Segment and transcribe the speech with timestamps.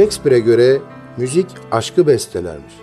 [0.00, 0.78] Shakespeare'e göre
[1.16, 2.74] müzik aşkı bestelermiş.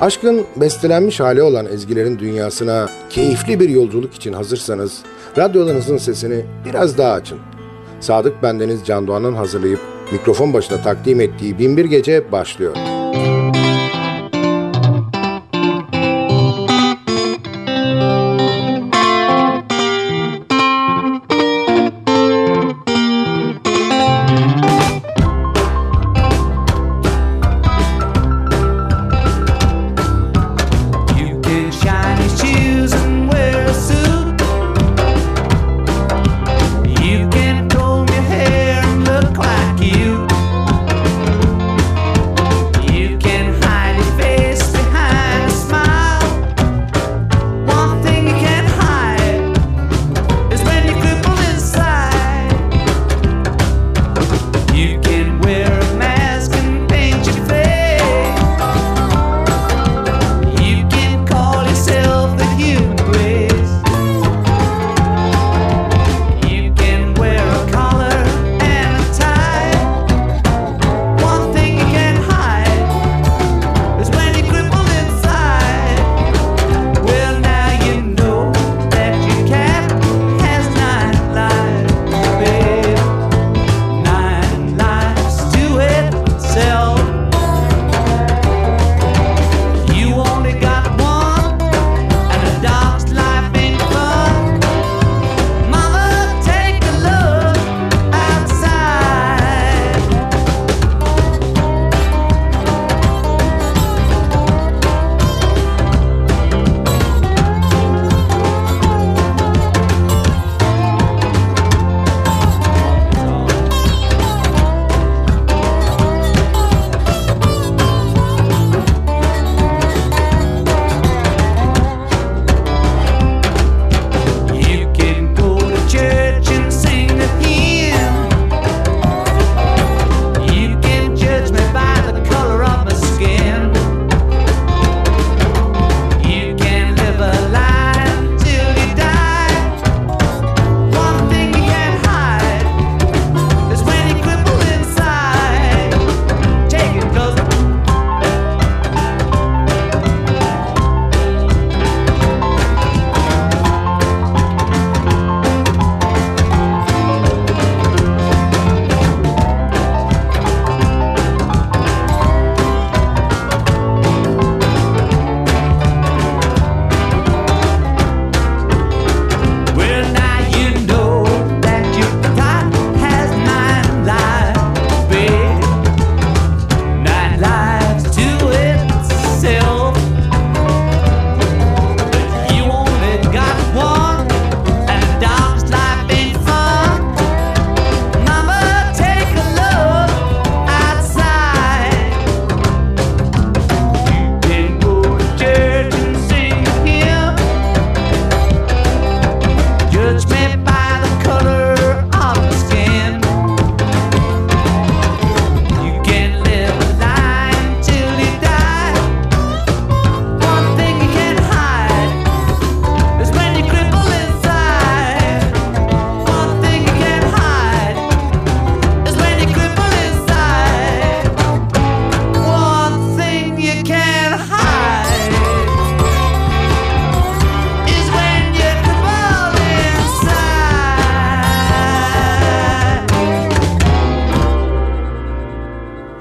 [0.00, 5.02] Aşkın bestelenmiş hali olan ezgilerin dünyasına keyifli bir yolculuk için hazırsanız
[5.38, 7.38] radyolarınızın sesini biraz daha açın.
[8.02, 9.80] Sadık Bendeniz Can Doğan'ın hazırlayıp
[10.12, 12.91] mikrofon başına takdim ettiği Binbir Gece başlıyor.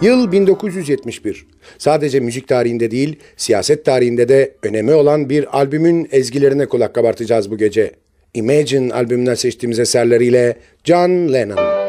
[0.01, 1.45] Yıl 1971.
[1.77, 7.57] Sadece müzik tarihinde değil, siyaset tarihinde de önemi olan bir albümün ezgilerine kulak kabartacağız bu
[7.57, 7.91] gece.
[8.33, 11.80] Imagine albümünden seçtiğimiz eserleriyle John Lennon.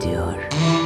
[0.00, 0.77] Don't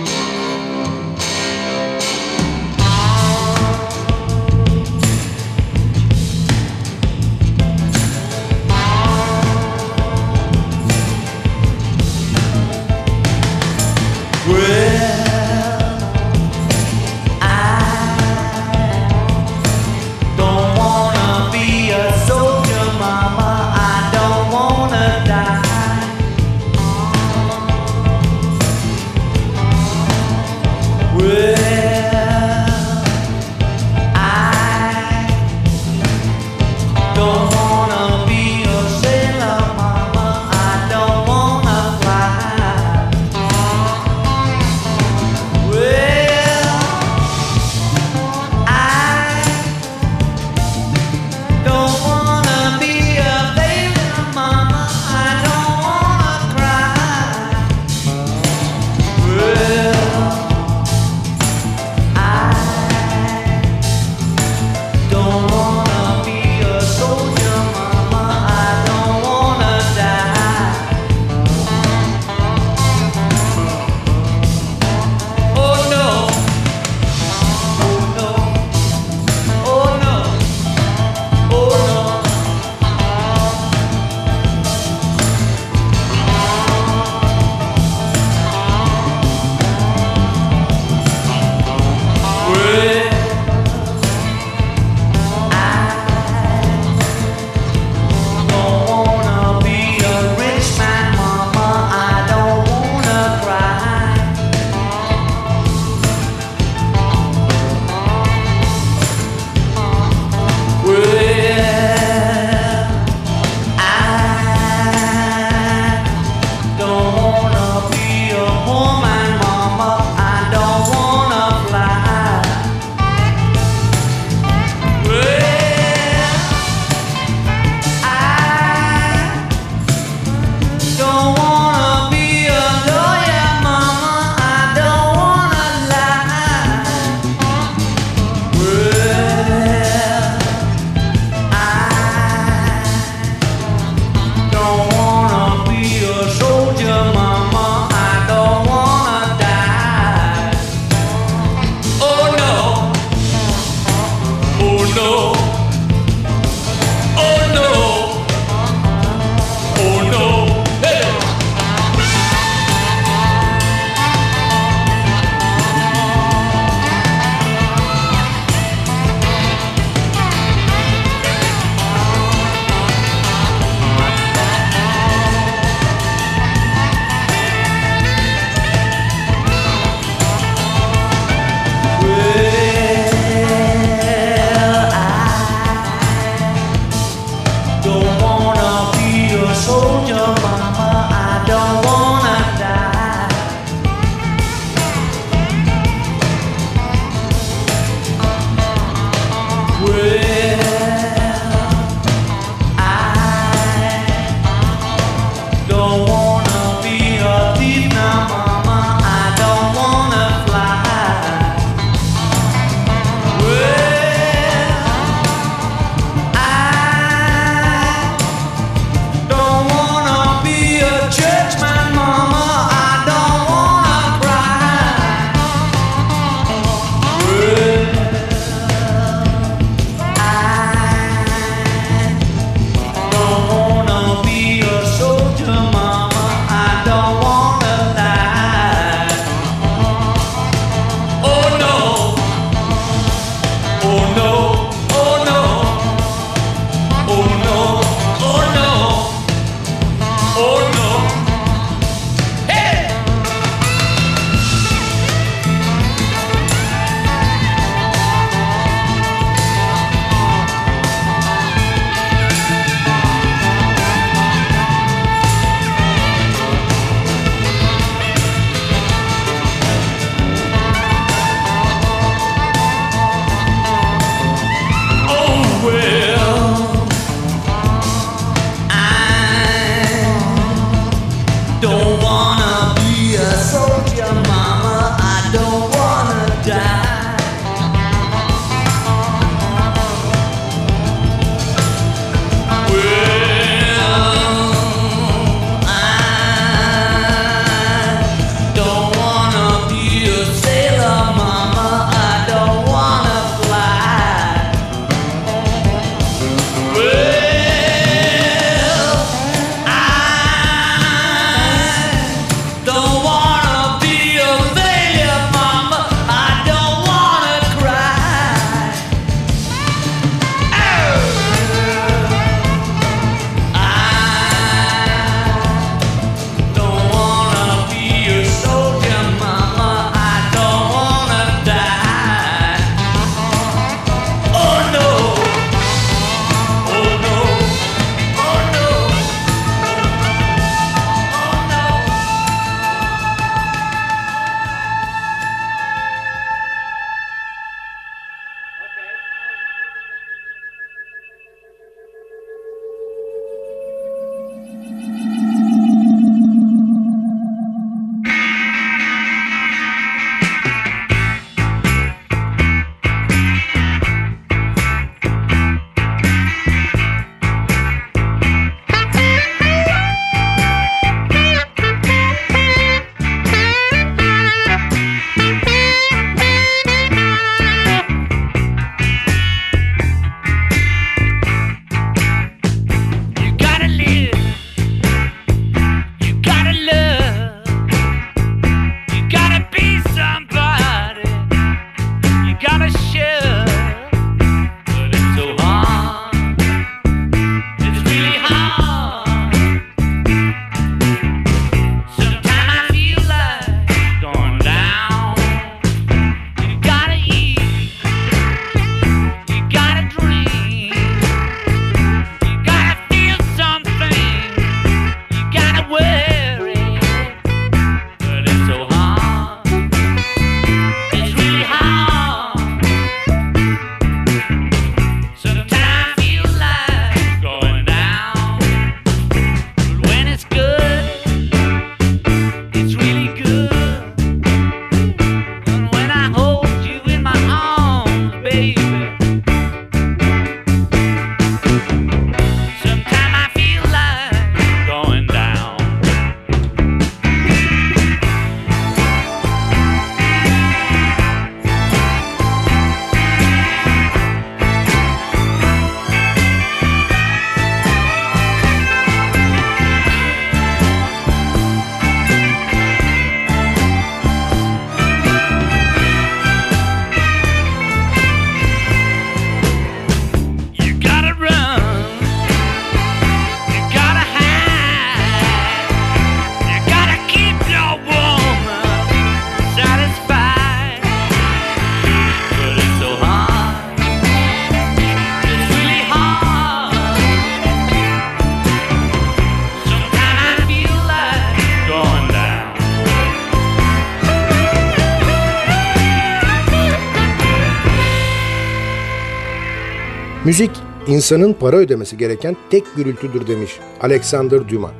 [500.32, 500.50] Müzik
[500.86, 504.70] insanın para ödemesi gereken tek gürültüdür demiş Alexander Dumas.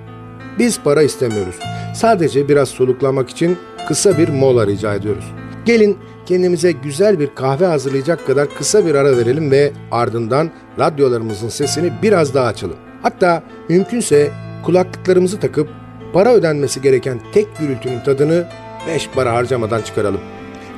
[0.58, 1.54] Biz para istemiyoruz.
[1.94, 5.24] Sadece biraz soluklamak için kısa bir mola rica ediyoruz.
[5.64, 11.92] Gelin kendimize güzel bir kahve hazırlayacak kadar kısa bir ara verelim ve ardından radyolarımızın sesini
[12.02, 12.76] biraz daha açalım.
[13.02, 14.30] Hatta mümkünse
[14.64, 15.68] kulaklıklarımızı takıp
[16.12, 18.46] para ödenmesi gereken tek gürültünün tadını
[18.86, 20.20] beş para harcamadan çıkaralım.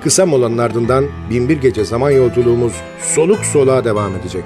[0.05, 2.73] Kısa molanın ardından binbir gece zaman yolculuğumuz
[3.15, 4.45] soluk soluğa devam edecek.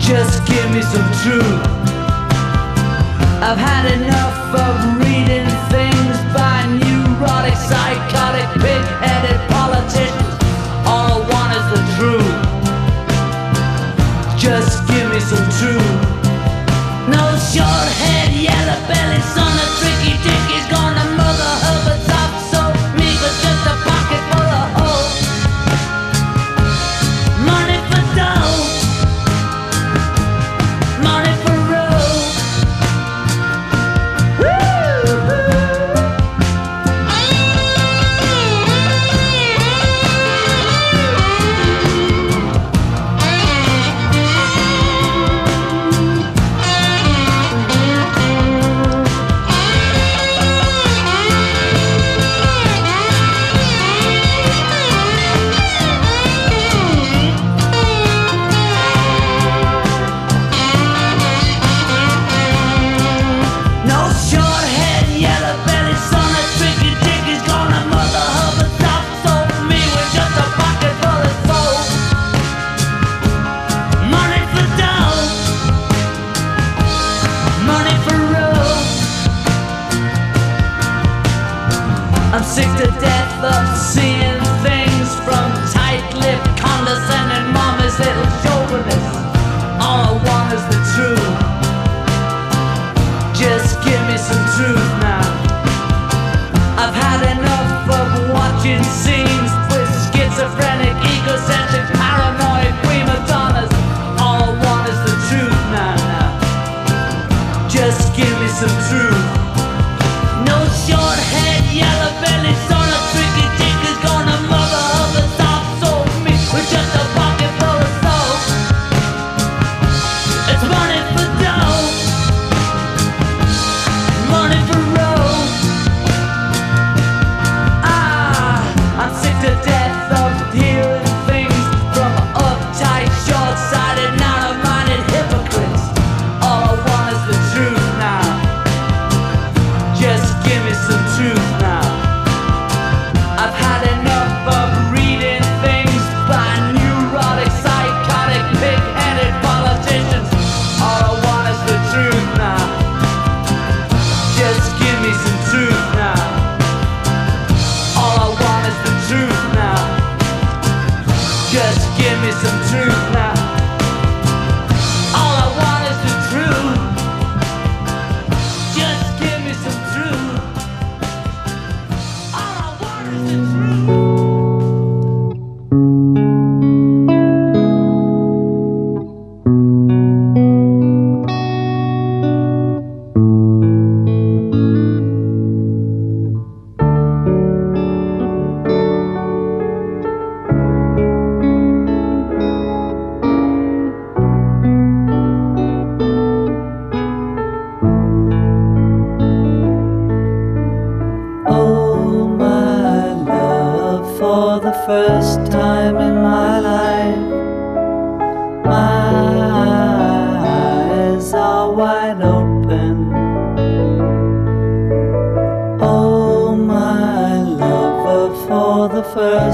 [0.00, 1.66] Just give me some truth.
[3.42, 5.03] I've had enough of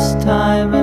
[0.01, 0.80] this time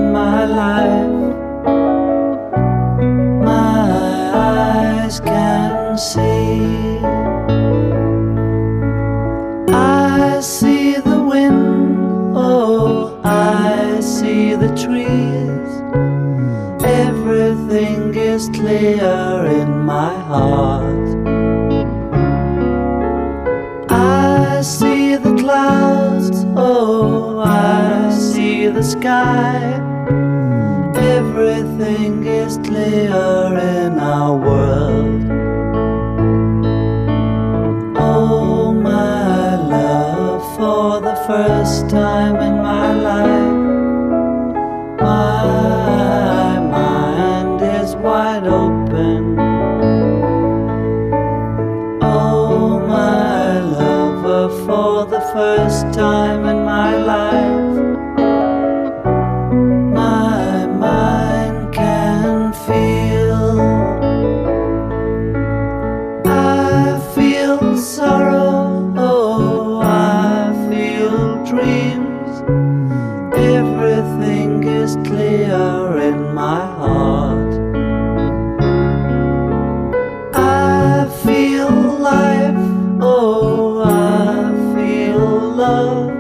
[82.12, 82.64] life.
[83.02, 85.28] Oh, I feel
[85.64, 86.12] love.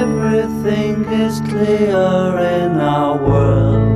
[0.00, 3.94] Everything is clear in our world.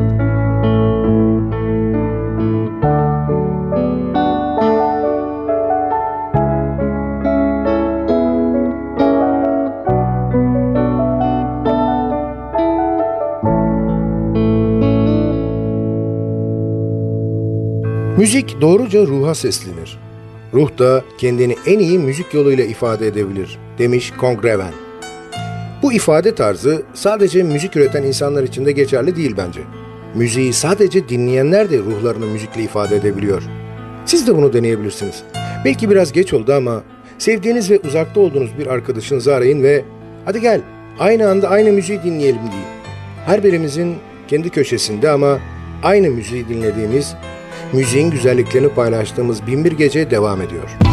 [18.18, 20.07] Müzik doğruca ruha seslenir.
[20.54, 24.72] Ruh da kendini en iyi müzik yoluyla ifade edebilir demiş Kongreven.
[25.82, 29.60] Bu ifade tarzı sadece müzik üreten insanlar için de geçerli değil bence.
[30.14, 33.42] Müziği sadece dinleyenler de ruhlarını müzikle ifade edebiliyor.
[34.06, 35.22] Siz de bunu deneyebilirsiniz.
[35.64, 36.82] Belki biraz geç oldu ama
[37.18, 39.84] sevdiğiniz ve uzakta olduğunuz bir arkadaşınızı arayın ve
[40.24, 40.60] hadi gel
[40.98, 42.66] aynı anda aynı müziği dinleyelim deyin.
[43.26, 43.96] Her birimizin
[44.28, 45.38] kendi köşesinde ama
[45.82, 47.14] aynı müziği dinlediğimiz
[47.72, 50.87] müziğin güzelliklerini paylaştığımız Binbir Gece devam ediyor.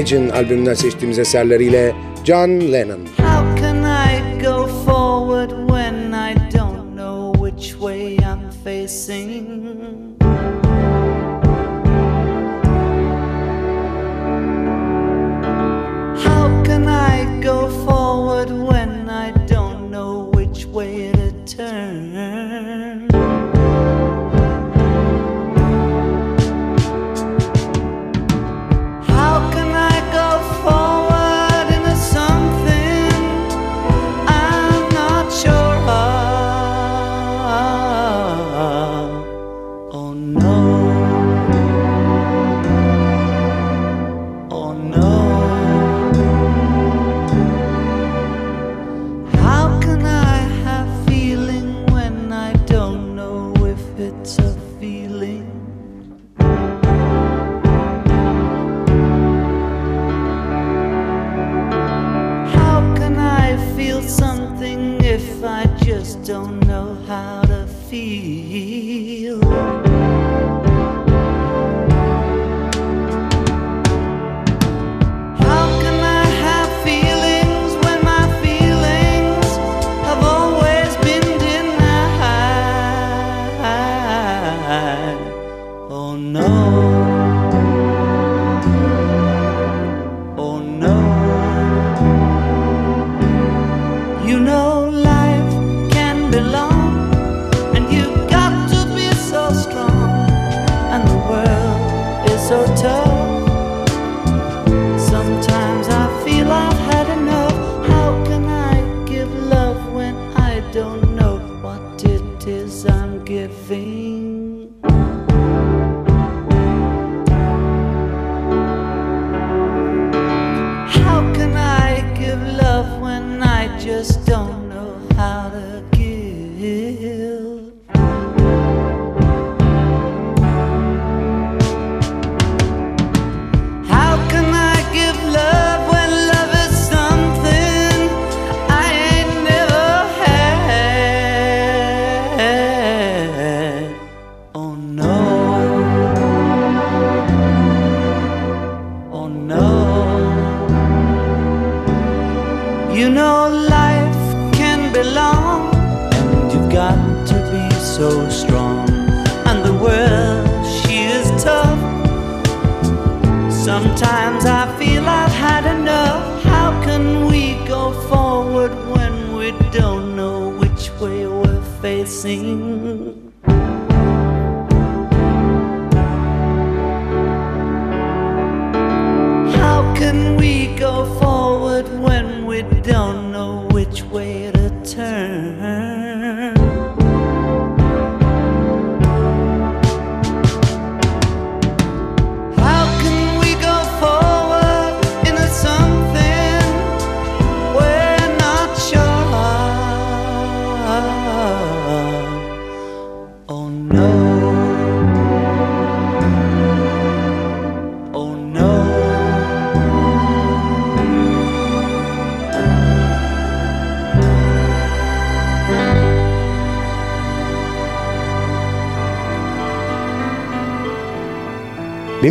[0.00, 3.19] Imagine albümünden seçtiğimiz eserleriyle John Lennon.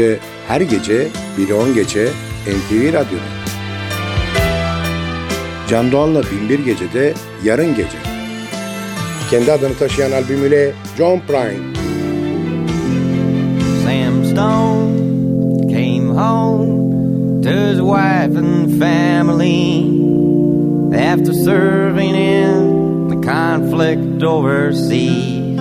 [0.00, 2.08] Gece her gece 1'e 10 geçe
[2.46, 3.30] NTV Radyo'da.
[5.68, 7.98] Can Doğan'la Binbir Gece'de yarın gece.
[9.30, 11.74] Kendi adını taşıyan albümüyle John Prine.
[13.84, 19.84] Sam Stone came home to his wife and family
[21.12, 25.60] after serving in the conflict overseas.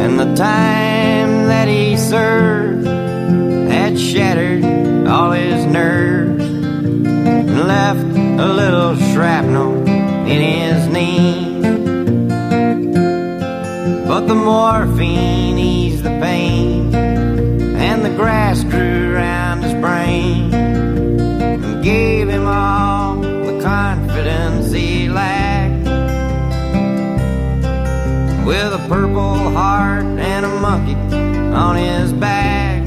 [0.00, 1.19] And the time
[1.50, 4.64] that he served had shattered
[5.08, 9.84] all his nerves and left a little shrapnel
[10.28, 11.60] in his knee.
[14.06, 22.28] But the morphine eased the pain, and the grass grew around his brain, and gave
[22.28, 25.88] him all the confidence he lacked.
[28.46, 32.84] With a purple heart and a monkey on his back,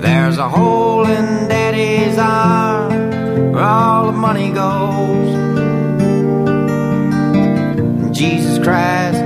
[0.00, 5.36] there's a hole in Daddy's arm where all the money goes.
[8.16, 9.20] Jesus Christ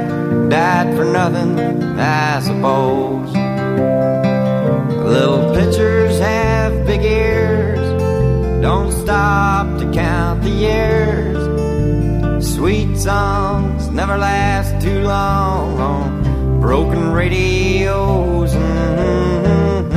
[0.51, 1.59] died for nothing,
[1.99, 3.31] I suppose.
[5.07, 7.79] Little pitchers have big ears,
[8.63, 11.39] don't stop to count the years.
[12.55, 16.10] Sweet songs never last too long on
[16.71, 18.55] broken radios.
[18.55, 19.91] Mm-hmm.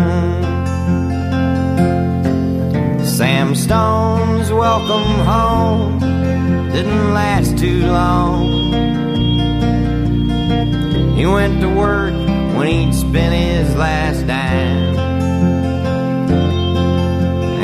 [3.05, 5.99] Sam Stone's welcome home
[6.71, 8.74] didn't last too long.
[11.15, 12.15] He went to work
[12.57, 14.97] when he'd spent his last dime.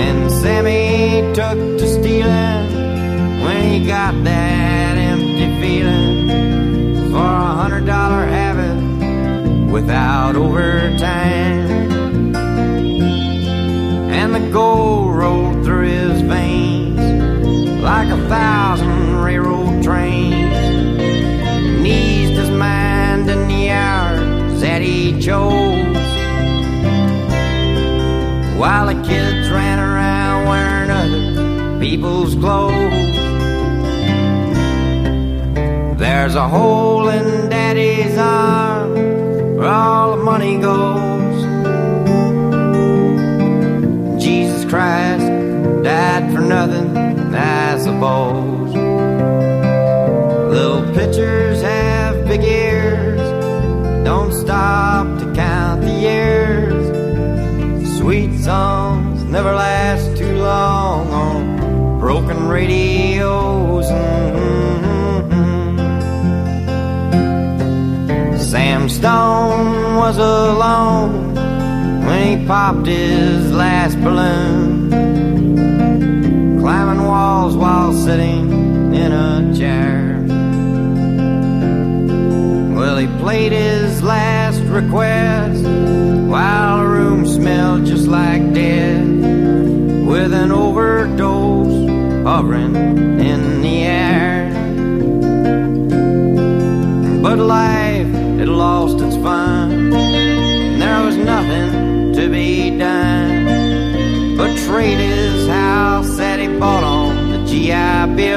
[0.05, 4.98] And Sammy took to stealing when he got that
[9.71, 12.35] without overtime.
[14.11, 16.99] And the gold rolled through his veins
[17.81, 20.35] like a thousand railroad trains.
[20.35, 25.85] And eased his mind in the hours that he chose.
[28.57, 33.17] While the kids ran around wearing other people's clothes.
[35.99, 38.68] There's a hole in daddy's arm
[39.69, 41.39] all the money goes.
[44.21, 45.27] Jesus Christ
[45.83, 46.97] died for nothing,
[47.35, 48.73] I suppose.
[50.53, 53.21] Little pitchers have big ears,
[54.03, 56.87] don't stop to count the years.
[57.97, 63.48] Sweet songs never last too long on broken radios.
[70.09, 71.35] Was alone
[72.03, 74.89] when he popped his last balloon,
[76.59, 78.49] climbing walls while sitting
[78.91, 80.25] in a chair.
[82.75, 85.28] Well, he played his last request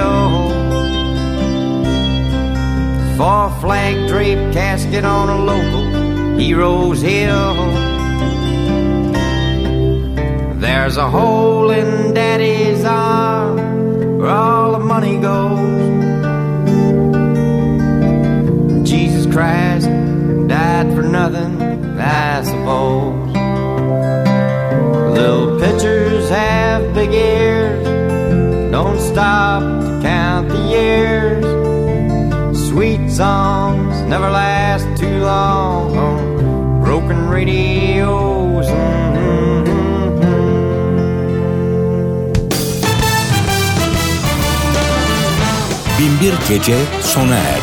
[0.03, 0.53] GI Bill
[3.17, 7.55] for flag draped casket on a local hero's hill.
[10.61, 15.83] There's a hole in daddy's arm where all the money goes.
[18.89, 19.89] Jesus Christ
[20.49, 21.61] died for nothing,
[21.99, 23.33] I suppose.
[25.17, 27.85] Little pitchers have big ears,
[28.73, 29.72] don't stop
[34.13, 38.67] never last too long on broken radios.
[38.67, 39.63] Mm-hmm.
[45.97, 47.62] Binbir Gece sona erdi.